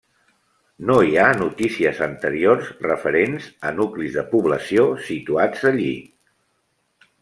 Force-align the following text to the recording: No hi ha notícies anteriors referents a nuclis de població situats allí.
No 0.89 0.95
hi 1.07 1.11
ha 1.23 1.27
notícies 1.41 2.01
anteriors 2.07 2.73
referents 2.87 3.53
a 3.73 3.77
nuclis 3.79 4.19
de 4.19 4.27
població 4.35 4.91
situats 5.13 5.73
allí. 5.75 5.91